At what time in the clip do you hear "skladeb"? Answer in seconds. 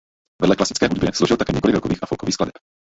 2.33-2.53